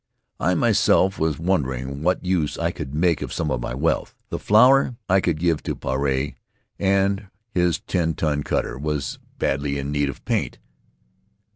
I 0.39 0.55
myself 0.55 1.19
was 1.19 1.37
wondering 1.37 2.01
what 2.01 2.25
use 2.25 2.57
I 2.57 2.71
could 2.71 2.95
make 2.95 3.21
of 3.21 3.31
some 3.31 3.51
of 3.51 3.61
my 3.61 3.75
wealth. 3.75 4.15
The 4.29 4.39
flour 4.39 4.95
I 5.07 5.21
would 5.23 5.37
give 5.39 5.61
to 5.61 5.75
Puarei, 5.75 6.33
and 6.79 7.27
his 7.51 7.79
ten 7.81 8.15
ton 8.15 8.41
cutter 8.41 8.79
was 8.79 9.19
badly 9.37 9.77
in 9.77 9.91
need 9.91 10.09
of 10.09 10.25
paint. 10.25 10.57